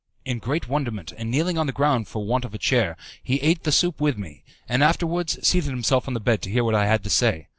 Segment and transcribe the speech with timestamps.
[0.25, 3.61] In great wonderment, and kneeling on the ground for want of a chair, he ate
[3.65, 6.87] the soup with me, and afterwards seated himself on the bed to hear what I
[6.87, 7.49] had to say.